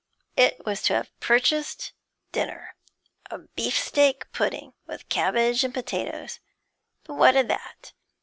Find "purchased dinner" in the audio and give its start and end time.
1.19-2.73